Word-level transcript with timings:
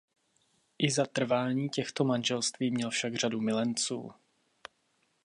I 0.79 0.91
za 0.91 1.05
trvání 1.05 1.69
těchto 1.69 2.03
manželství 2.03 2.71
měl 2.71 2.89
však 2.89 3.15
řadu 3.15 3.41
milenců. 3.41 4.11